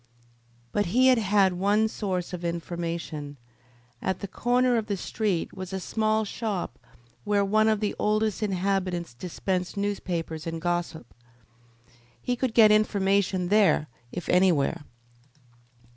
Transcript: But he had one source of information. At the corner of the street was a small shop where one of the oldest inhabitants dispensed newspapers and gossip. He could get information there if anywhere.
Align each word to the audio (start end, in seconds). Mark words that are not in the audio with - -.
But 0.71 0.87
he 0.87 1.05
had 1.09 1.53
one 1.53 1.87
source 1.87 2.33
of 2.33 2.43
information. 2.43 3.37
At 4.01 4.17
the 4.19 4.27
corner 4.27 4.75
of 4.77 4.87
the 4.87 4.97
street 4.97 5.53
was 5.53 5.73
a 5.73 5.79
small 5.79 6.25
shop 6.25 6.79
where 7.23 7.45
one 7.45 7.67
of 7.67 7.81
the 7.81 7.93
oldest 7.99 8.41
inhabitants 8.41 9.13
dispensed 9.13 9.77
newspapers 9.77 10.47
and 10.47 10.59
gossip. 10.59 11.13
He 12.19 12.35
could 12.35 12.55
get 12.55 12.71
information 12.71 13.49
there 13.49 13.89
if 14.11 14.27
anywhere. 14.27 14.85